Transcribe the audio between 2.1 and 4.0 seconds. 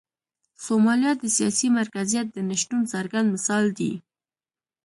د نشتون څرګند مثال دی.